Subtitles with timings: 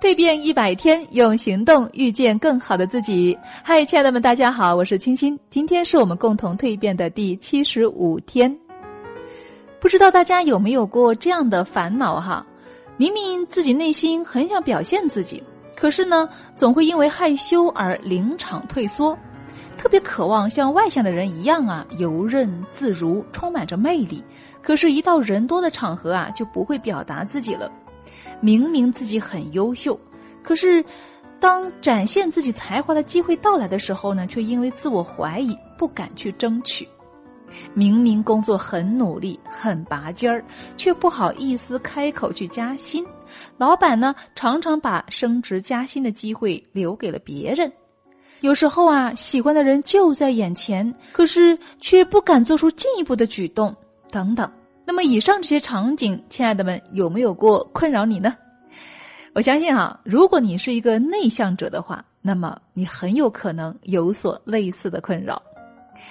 [0.00, 3.36] 蜕变一百天，用行动遇见更好的自己。
[3.64, 5.36] 嗨，亲爱的们，大家好，我是青青。
[5.50, 8.56] 今天是我们共同蜕变的第七十五天。
[9.80, 12.46] 不知道大家有没有过这样的烦恼哈？
[12.96, 15.42] 明明自己内心很想表现自己，
[15.74, 19.18] 可是呢，总会因为害羞而临场退缩。
[19.76, 24.22] 特别渴望像外向的人一样啊，游刃自如，充满着魅力。
[24.62, 27.68] 可是，一到人多的场合啊，就不会表达自己了。
[28.40, 29.98] 明明自己很优秀，
[30.42, 30.84] 可是
[31.40, 36.88] 当展现自己才华的机会到来的时候呢，却因为自我怀疑不敢去争取。
[37.72, 40.44] 明明工作很努力、很拔尖儿，
[40.76, 43.02] 却不好意思开口去加薪。
[43.56, 47.72] 老板呢，常常把升职加薪的机会留给了别人。
[48.40, 53.74] 有时候啊，喜欢的人就在眼前，可是却不敢做出进一步的举动，
[54.10, 54.50] 等等。
[54.88, 58.34] 那么，以上这些场景，亲爱的们有没有过困扰你呢？
[59.34, 65.42] 我相信哈，如果你是一个内向者的话，那么你很有可能有所类似的困扰。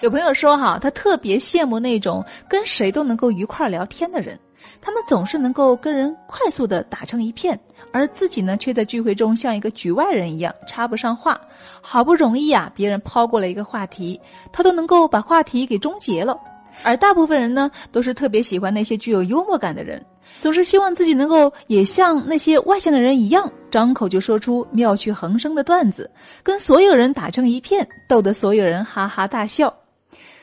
[0.01, 4.39] 有朋友说哈，他特别羡慕那种跟谁都能够愉快聊天的人，
[4.79, 7.59] 他们总是能够跟人快速的打成一片，
[7.91, 11.35] 而自己呢，却在聚会中像一个局外人一样插不上话。
[11.81, 14.21] 好不容易啊，别人抛过来一个话题，
[14.53, 16.39] 他都能够把话题给终结了。
[16.83, 20.03] 而大部分人呢，都是特别喜欢那些具有幽默感的人，
[20.41, 26.09] 总是希望自己能够也像那些外向的人一样，张口就说出妙趣横生的段子，
[26.43, 29.73] 跟所有人打成一片，逗得所有人哈哈大笑。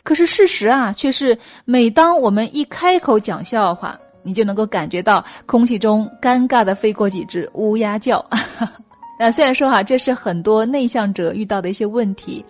[0.03, 8.23] 可是事实啊，却是每当我们一开口讲笑话，你就能够感觉到空气中尴尬的飞过几只乌鸦叫。
[9.19, 12.45] 那虽然说哈，这是很多内向者遇到的一些问题。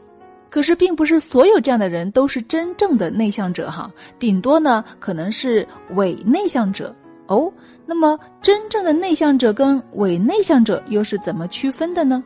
[0.54, 6.94] 可是，并不是所有这样的人都是真正的内向者哈，顶多呢可能是伪内向者
[7.26, 7.52] 哦。
[7.84, 12.22] 那么，真正的内向者跟伪内向者又是怎么区分的呢？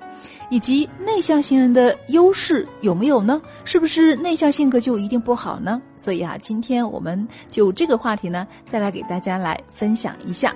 [0.51, 3.41] 以及内向型人的优势有没有呢？
[3.65, 5.81] 是不是内向性格就一定不好呢？
[5.97, 10.55] 所以啊，今天我们就这个话题呢，再来给大家来分享一下。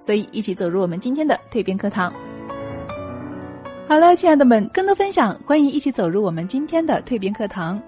[0.00, 2.10] 所以，一起走入我们今天的蜕变课堂。
[3.88, 7.82] 好了，亲爱的们，更多分享，欢迎一起走入我们今天的蜕变课堂。